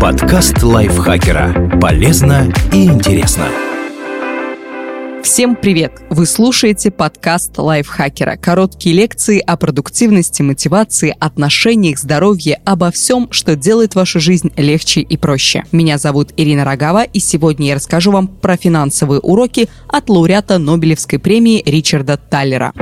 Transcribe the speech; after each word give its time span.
Подкаст 0.00 0.62
лайфхакера. 0.62 1.78
Полезно 1.78 2.50
и 2.72 2.86
интересно. 2.86 3.48
Всем 5.22 5.56
привет! 5.56 5.92
Вы 6.08 6.24
слушаете 6.24 6.90
подкаст 6.90 7.58
лайфхакера. 7.58 8.36
Короткие 8.36 8.96
лекции 8.96 9.40
о 9.40 9.58
продуктивности, 9.58 10.40
мотивации, 10.40 11.14
отношениях, 11.20 11.98
здоровье, 11.98 12.62
обо 12.64 12.90
всем, 12.90 13.28
что 13.30 13.56
делает 13.56 13.94
вашу 13.94 14.20
жизнь 14.20 14.50
легче 14.56 15.02
и 15.02 15.18
проще. 15.18 15.64
Меня 15.70 15.98
зовут 15.98 16.32
Ирина 16.38 16.64
Рогава, 16.64 17.04
и 17.04 17.18
сегодня 17.18 17.68
я 17.68 17.74
расскажу 17.74 18.10
вам 18.10 18.26
про 18.26 18.56
финансовые 18.56 19.20
уроки 19.20 19.68
от 19.86 20.08
лауреата 20.08 20.56
Нобелевской 20.56 21.18
премии 21.18 21.62
Ричарда 21.66 22.16
Таллера. 22.16 22.72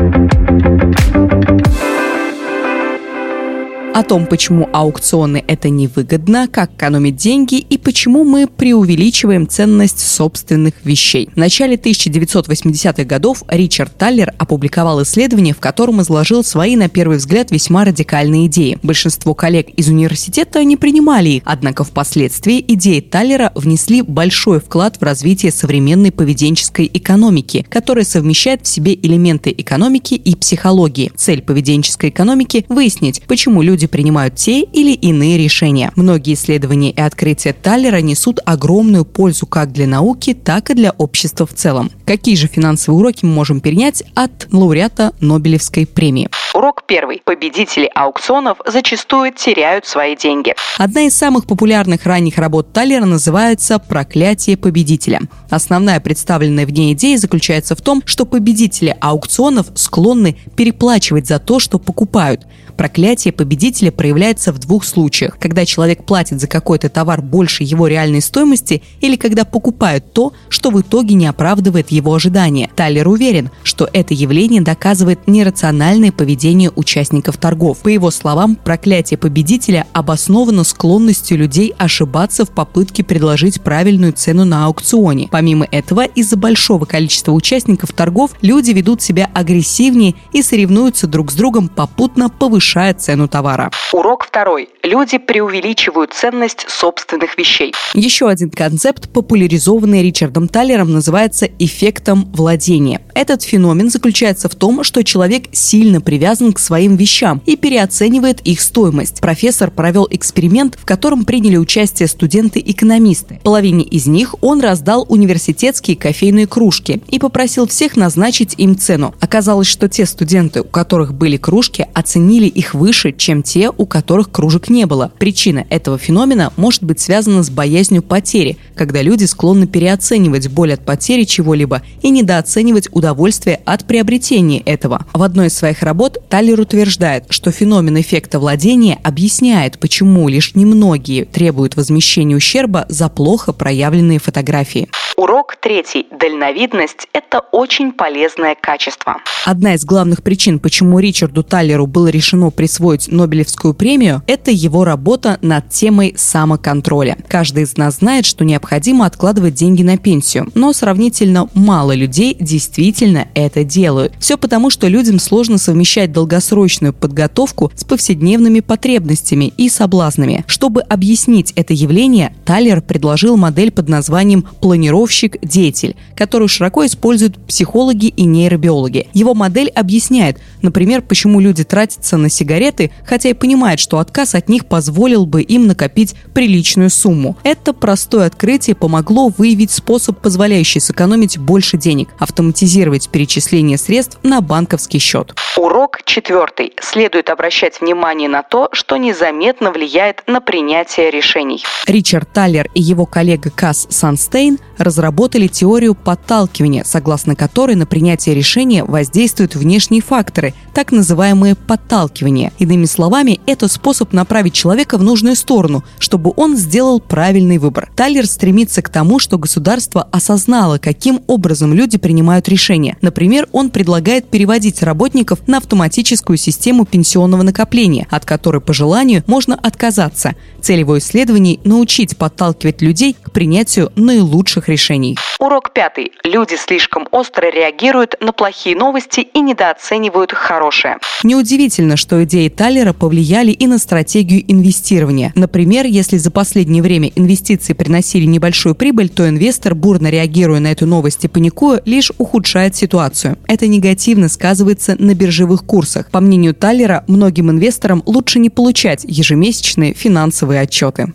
О 3.94 4.02
том, 4.02 4.26
почему 4.26 4.68
аукционы 4.72 5.44
это 5.46 5.68
невыгодно, 5.68 6.48
как 6.48 6.72
экономить 6.72 7.16
деньги 7.16 7.56
и 7.56 7.76
почему 7.76 8.24
мы 8.24 8.46
преувеличиваем 8.46 9.46
ценность 9.46 10.00
собственных 10.00 10.74
вещей. 10.84 11.28
В 11.34 11.36
начале 11.36 11.76
1980-х 11.76 13.04
годов 13.04 13.42
Ричард 13.48 13.96
Таллер 13.98 14.32
опубликовал 14.38 15.02
исследование, 15.02 15.52
в 15.52 15.60
котором 15.60 16.00
изложил 16.00 16.42
свои, 16.42 16.76
на 16.76 16.88
первый 16.88 17.18
взгляд, 17.18 17.50
весьма 17.50 17.84
радикальные 17.84 18.46
идеи. 18.46 18.78
Большинство 18.82 19.34
коллег 19.34 19.68
из 19.76 19.88
университета 19.88 20.64
не 20.64 20.76
принимали 20.76 21.28
их, 21.28 21.42
однако 21.44 21.84
впоследствии 21.84 22.64
идеи 22.66 23.00
Таллера 23.00 23.52
внесли 23.54 24.00
большой 24.02 24.60
вклад 24.60 24.96
в 24.96 25.02
развитие 25.02 25.52
современной 25.52 26.12
поведенческой 26.12 26.90
экономики, 26.92 27.66
которая 27.68 28.04
совмещает 28.04 28.64
в 28.64 28.68
себе 28.68 28.94
элементы 28.94 29.54
экономики 29.56 30.14
и 30.14 30.34
психологии. 30.34 31.12
Цель 31.14 31.42
поведенческой 31.42 32.08
экономики– 32.08 32.64
выяснить, 32.68 33.22
почему 33.28 33.60
люди 33.60 33.81
люди 33.82 33.86
принимают 33.88 34.36
те 34.36 34.62
или 34.62 34.92
иные 34.92 35.36
решения. 35.36 35.90
Многие 35.96 36.34
исследования 36.34 36.92
и 36.92 37.00
открытия 37.00 37.52
Таллера 37.52 38.00
несут 38.00 38.38
огромную 38.44 39.04
пользу 39.04 39.46
как 39.46 39.72
для 39.72 39.86
науки, 39.86 40.34
так 40.34 40.70
и 40.70 40.74
для 40.74 40.92
общества 40.92 41.46
в 41.46 41.54
целом. 41.54 41.90
Какие 42.04 42.36
же 42.36 42.46
финансовые 42.46 43.00
уроки 43.00 43.24
мы 43.24 43.32
можем 43.32 43.60
перенять 43.60 44.04
от 44.14 44.46
лауреата 44.52 45.12
Нобелевской 45.20 45.86
премии? 45.86 46.28
Урок 46.54 46.82
первый. 46.86 47.22
Победители 47.24 47.90
аукционов 47.94 48.58
зачастую 48.66 49.32
теряют 49.32 49.86
свои 49.86 50.14
деньги. 50.14 50.54
Одна 50.76 51.06
из 51.06 51.16
самых 51.16 51.46
популярных 51.46 52.04
ранних 52.04 52.36
работ 52.36 52.72
Таллера 52.74 53.06
называется 53.06 53.78
«Проклятие 53.78 54.58
победителя». 54.58 55.20
Основная 55.48 55.98
представленная 55.98 56.66
в 56.66 56.70
ней 56.70 56.92
идея 56.92 57.16
заключается 57.16 57.74
в 57.74 57.80
том, 57.80 58.02
что 58.04 58.26
победители 58.26 58.94
аукционов 59.00 59.68
склонны 59.76 60.36
переплачивать 60.54 61.26
за 61.26 61.38
то, 61.38 61.58
что 61.58 61.78
покупают. 61.78 62.46
Проклятие 62.76 63.32
победителя 63.32 63.90
проявляется 63.90 64.52
в 64.52 64.58
двух 64.58 64.84
случаях. 64.84 65.38
Когда 65.38 65.64
человек 65.64 66.04
платит 66.04 66.40
за 66.40 66.48
какой-то 66.48 66.90
товар 66.90 67.22
больше 67.22 67.64
его 67.64 67.86
реальной 67.86 68.20
стоимости 68.20 68.82
или 69.00 69.16
когда 69.16 69.44
покупают 69.44 70.12
то, 70.12 70.34
что 70.50 70.70
в 70.70 70.80
итоге 70.80 71.14
не 71.14 71.26
оправдывает 71.26 71.90
его 71.90 72.14
ожидания. 72.14 72.70
Тайлер 72.74 73.08
уверен, 73.08 73.50
что 73.62 73.88
это 73.90 74.12
явление 74.12 74.60
доказывает 74.60 75.26
нерациональное 75.26 76.12
поведение 76.12 76.41
участников 76.74 77.36
торгов. 77.36 77.78
По 77.78 77.88
его 77.88 78.10
словам, 78.10 78.56
проклятие 78.56 79.18
победителя 79.18 79.86
обосновано 79.92 80.64
склонностью 80.64 81.38
людей 81.38 81.74
ошибаться 81.78 82.44
в 82.44 82.50
попытке 82.50 83.04
предложить 83.04 83.62
правильную 83.62 84.12
цену 84.12 84.44
на 84.44 84.66
аукционе. 84.66 85.28
Помимо 85.30 85.66
этого, 85.70 86.04
из-за 86.04 86.36
большого 86.36 86.84
количества 86.84 87.32
участников 87.32 87.92
торгов 87.92 88.32
люди 88.42 88.70
ведут 88.72 89.02
себя 89.02 89.30
агрессивнее 89.32 90.14
и 90.32 90.42
соревнуются 90.42 91.06
друг 91.06 91.30
с 91.30 91.34
другом, 91.34 91.68
попутно 91.68 92.28
повышая 92.28 92.94
цену 92.94 93.28
товара. 93.28 93.70
Урок 93.92 94.24
второй. 94.24 94.68
Люди 94.82 95.18
преувеличивают 95.18 96.12
ценность 96.12 96.66
собственных 96.68 97.38
вещей. 97.38 97.72
Еще 97.94 98.28
один 98.28 98.50
концепт, 98.50 99.08
популяризованный 99.10 100.02
Ричардом 100.02 100.48
Таллером, 100.48 100.92
называется 100.92 101.48
эффектом 101.58 102.24
владения. 102.32 103.00
Этот 103.14 103.42
феномен 103.42 103.90
заключается 103.90 104.48
в 104.48 104.54
том, 104.54 104.82
что 104.82 105.04
человек 105.04 105.44
сильно 105.52 106.00
привязан 106.00 106.31
к 106.40 106.58
своим 106.58 106.96
вещам 106.96 107.42
и 107.46 107.56
переоценивает 107.56 108.40
их 108.42 108.60
стоимость. 108.60 109.20
Профессор 109.20 109.70
провел 109.70 110.06
эксперимент, 110.10 110.78
в 110.80 110.84
котором 110.84 111.24
приняли 111.24 111.56
участие 111.56 112.08
студенты-экономисты. 112.08 113.40
Половине 113.42 113.84
из 113.84 114.06
них 114.06 114.34
он 114.40 114.60
раздал 114.60 115.06
университетские 115.08 115.96
кофейные 115.96 116.46
кружки 116.46 117.02
и 117.08 117.18
попросил 117.18 117.66
всех 117.66 117.96
назначить 117.96 118.54
им 118.58 118.76
цену. 118.76 119.14
Оказалось, 119.20 119.66
что 119.66 119.88
те 119.88 120.06
студенты, 120.06 120.60
у 120.60 120.64
которых 120.64 121.14
были 121.14 121.36
кружки, 121.36 121.86
оценили 121.92 122.46
их 122.46 122.74
выше, 122.74 123.12
чем 123.12 123.42
те, 123.42 123.70
у 123.70 123.86
которых 123.86 124.30
кружек 124.30 124.68
не 124.68 124.86
было. 124.86 125.12
Причина 125.18 125.66
этого 125.68 125.98
феномена 125.98 126.52
может 126.56 126.82
быть 126.82 127.00
связана 127.00 127.42
с 127.42 127.50
боязнью 127.50 128.02
потери, 128.02 128.56
когда 128.74 129.02
люди 129.02 129.24
склонны 129.24 129.66
переоценивать 129.66 130.48
боль 130.48 130.74
от 130.74 130.84
потери 130.84 131.24
чего-либо 131.24 131.82
и 132.02 132.10
недооценивать 132.10 132.88
удовольствие 132.92 133.60
от 133.64 133.84
приобретения 133.86 134.60
этого. 134.60 135.06
В 135.12 135.22
одной 135.22 135.48
из 135.48 135.54
своих 135.54 135.82
работ 135.82 136.21
Таллер 136.28 136.60
утверждает, 136.60 137.26
что 137.30 137.50
феномен 137.50 138.00
эффекта 138.00 138.38
владения 138.38 138.98
объясняет, 139.02 139.78
почему 139.78 140.28
лишь 140.28 140.54
немногие 140.54 141.24
требуют 141.24 141.76
возмещения 141.76 142.36
ущерба 142.36 142.86
за 142.88 143.08
плохо 143.08 143.52
проявленные 143.52 144.18
фотографии. 144.18 144.88
Урок 145.16 145.56
третий. 145.60 146.06
Дальновидность– 146.10 147.06
это 147.12 147.40
очень 147.52 147.92
полезное 147.92 148.56
качество. 148.58 149.16
Одна 149.44 149.74
из 149.74 149.84
главных 149.84 150.22
причин, 150.22 150.58
почему 150.58 150.98
Ричарду 151.00 151.42
Таллеру 151.42 151.86
было 151.86 152.08
решено 152.08 152.50
присвоить 152.50 153.08
Нобелевскую 153.08 153.74
премию, 153.74 154.22
это 154.26 154.50
его 154.50 154.84
работа 154.84 155.38
над 155.42 155.68
темой 155.68 156.14
самоконтроля. 156.16 157.18
Каждый 157.28 157.64
из 157.64 157.76
нас 157.76 157.96
знает, 157.96 158.24
что 158.24 158.44
необходимо 158.44 159.04
откладывать 159.04 159.54
деньги 159.54 159.82
на 159.82 159.98
пенсию, 159.98 160.48
но 160.54 160.72
сравнительно 160.72 161.48
мало 161.52 161.94
людей 161.94 162.34
действительно 162.40 163.28
это 163.34 163.64
делают. 163.64 164.14
Все 164.18 164.38
потому, 164.38 164.70
что 164.70 164.88
людям 164.88 165.18
сложно 165.18 165.58
совмещать 165.58 166.12
долгосрочную 166.12 166.94
подготовку 166.94 167.70
с 167.74 167.84
повседневными 167.84 168.60
потребностями 168.60 169.52
и 169.56 169.68
соблазнами. 169.68 170.44
Чтобы 170.46 170.80
объяснить 170.80 171.52
это 171.54 171.74
явление, 171.74 172.34
Таллер 172.46 172.80
предложил 172.80 173.36
модель 173.36 173.70
под 173.70 173.90
названием 173.90 174.42
планировка 174.60 175.01
планировщик-деятель, 175.02 175.96
которую 176.16 176.48
широко 176.48 176.86
используют 176.86 177.38
психологи 177.46 178.06
и 178.06 178.24
нейробиологи. 178.24 179.08
Его 179.12 179.34
модель 179.34 179.68
объясняет, 179.68 180.38
например, 180.62 181.02
почему 181.02 181.40
люди 181.40 181.64
тратятся 181.64 182.16
на 182.16 182.28
сигареты, 182.28 182.90
хотя 183.04 183.28
и 183.28 183.34
понимают, 183.34 183.80
что 183.80 183.98
отказ 183.98 184.34
от 184.34 184.48
них 184.48 184.66
позволил 184.66 185.26
бы 185.26 185.42
им 185.42 185.66
накопить 185.66 186.14
приличную 186.34 186.90
сумму. 186.90 187.36
Это 187.42 187.72
простое 187.72 188.26
открытие 188.26 188.76
помогло 188.76 189.28
выявить 189.28 189.70
способ, 189.70 190.20
позволяющий 190.20 190.80
сэкономить 190.80 191.38
больше 191.38 191.76
денег, 191.76 192.08
автоматизировать 192.18 193.08
перечисление 193.08 193.78
средств 193.78 194.18
на 194.22 194.40
банковский 194.40 194.98
счет. 194.98 195.34
Урок 195.56 196.02
четвертый. 196.04 196.72
Следует 196.80 197.30
обращать 197.30 197.80
внимание 197.80 198.28
на 198.28 198.42
то, 198.42 198.68
что 198.72 198.96
незаметно 198.96 199.70
влияет 199.70 200.22
на 200.26 200.40
принятие 200.40 201.10
решений. 201.10 201.62
Ричард 201.86 202.32
Таллер 202.32 202.68
и 202.74 202.82
его 202.82 203.06
коллега 203.06 203.50
Касс 203.50 203.86
Санстейн 203.90 204.58
разработали 204.78 205.46
теорию 205.46 205.94
подталкивания, 205.94 206.84
согласно 206.84 207.36
которой 207.36 207.76
на 207.76 207.86
принятие 207.86 208.34
решения 208.34 208.84
воздействуют 208.84 209.54
внешние 209.54 210.02
факторы, 210.02 210.51
так 210.74 210.92
называемые 210.92 211.54
подталкивания. 211.54 212.52
Иными 212.58 212.86
словами, 212.86 213.40
это 213.46 213.68
способ 213.68 214.12
направить 214.12 214.54
человека 214.54 214.98
в 214.98 215.02
нужную 215.02 215.36
сторону, 215.36 215.84
чтобы 215.98 216.32
он 216.36 216.56
сделал 216.56 217.00
правильный 217.00 217.58
выбор. 217.58 217.90
Таллер 217.94 218.26
стремится 218.26 218.82
к 218.82 218.88
тому, 218.88 219.18
что 219.18 219.38
государство 219.38 220.08
осознало, 220.10 220.78
каким 220.78 221.22
образом 221.26 221.74
люди 221.74 221.98
принимают 221.98 222.48
решения. 222.48 222.96
Например, 223.00 223.48
он 223.52 223.70
предлагает 223.70 224.28
переводить 224.28 224.82
работников 224.82 225.46
на 225.46 225.58
автоматическую 225.58 226.36
систему 226.36 226.84
пенсионного 226.84 227.42
накопления, 227.42 228.06
от 228.10 228.24
которой 228.24 228.60
по 228.60 228.72
желанию 228.72 229.22
можно 229.26 229.54
отказаться. 229.54 230.34
Цель 230.60 230.80
его 230.80 230.98
исследований– 230.98 231.60
научить 231.64 232.16
подталкивать 232.16 232.82
людей 232.82 233.16
к 233.20 233.32
принятию 233.32 233.92
наилучших 233.96 234.68
решений. 234.68 235.18
Урок 235.38 235.72
пятый. 235.72 236.12
Люди 236.24 236.54
слишком 236.54 237.08
остро 237.10 237.50
реагируют 237.50 238.14
на 238.20 238.32
плохие 238.32 238.76
новости 238.76 239.20
и 239.20 239.40
недооценивают 239.40 240.32
хорошее. 240.42 240.98
Неудивительно, 241.22 241.96
что 241.96 242.22
идеи 242.24 242.48
Таллера 242.48 242.92
повлияли 242.92 243.52
и 243.52 243.66
на 243.66 243.78
стратегию 243.78 244.42
инвестирования. 244.46 245.32
Например, 245.34 245.86
если 245.86 246.16
за 246.18 246.30
последнее 246.30 246.82
время 246.82 247.10
инвестиции 247.14 247.72
приносили 247.72 248.24
небольшую 248.24 248.74
прибыль, 248.74 249.08
то 249.08 249.28
инвестор, 249.28 249.74
бурно 249.74 250.08
реагируя 250.08 250.60
на 250.60 250.72
эту 250.72 250.86
новость 250.86 251.24
и 251.24 251.28
паникуя, 251.28 251.80
лишь 251.84 252.12
ухудшает 252.18 252.76
ситуацию. 252.76 253.38
Это 253.46 253.66
негативно 253.66 254.28
сказывается 254.28 254.96
на 254.98 255.14
биржевых 255.14 255.64
курсах. 255.64 256.10
По 256.10 256.20
мнению 256.20 256.54
Таллера, 256.54 257.04
многим 257.06 257.50
инвесторам 257.50 258.02
лучше 258.04 258.38
не 258.38 258.50
получать 258.50 259.04
ежемесячные 259.08 259.94
финансовые 259.94 260.60
отчеты. 260.60 261.12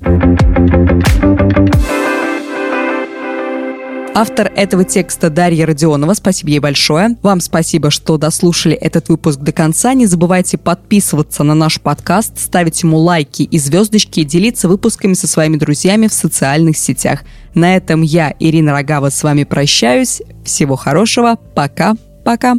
Автор 4.20 4.52
этого 4.56 4.84
текста 4.84 5.30
Дарья 5.30 5.68
Родионова. 5.68 6.16
Спасибо 6.16 6.50
ей 6.50 6.58
большое. 6.58 7.18
Вам 7.22 7.40
спасибо, 7.40 7.92
что 7.92 8.18
дослушали 8.18 8.76
этот 8.76 9.10
выпуск 9.10 9.42
до 9.42 9.52
конца. 9.52 9.94
Не 9.94 10.08
забывайте 10.08 10.58
подписываться 10.58 11.44
на 11.44 11.54
наш 11.54 11.80
подкаст, 11.80 12.40
ставить 12.40 12.82
ему 12.82 12.98
лайки 12.98 13.44
и 13.44 13.60
звездочки 13.60 14.22
и 14.22 14.24
делиться 14.24 14.68
выпусками 14.68 15.14
со 15.14 15.28
своими 15.28 15.58
друзьями 15.58 16.08
в 16.08 16.14
социальных 16.14 16.78
сетях. 16.78 17.26
На 17.54 17.76
этом 17.76 18.02
я, 18.02 18.34
Ирина 18.40 18.72
Рогава, 18.72 19.12
с 19.12 19.22
вами 19.22 19.44
прощаюсь. 19.44 20.24
Всего 20.44 20.76
хорошего. 20.78 21.36
Пока. 21.54 21.94
Пока. 22.26 22.56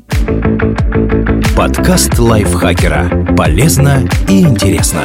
Подкаст 1.57 2.21
лайфхакера. 2.21 3.35
Полезно 3.37 4.09
и 4.29 4.43
интересно. 4.43 5.03